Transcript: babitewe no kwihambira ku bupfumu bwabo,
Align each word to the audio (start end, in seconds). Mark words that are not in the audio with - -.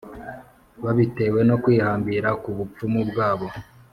babitewe 0.83 1.39
no 1.49 1.55
kwihambira 1.63 2.29
ku 2.41 2.49
bupfumu 2.57 2.99
bwabo, 3.09 3.47